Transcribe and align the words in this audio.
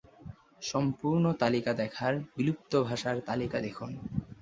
সম্পূর্ণ 0.61 1.23
তালিকা 1.41 1.71
দেখার 1.81 2.13
বিলুপ্ত 2.33 2.71
ভাষার 2.87 3.17
তালিকা 3.27 3.57
দেখুন। 3.59 3.91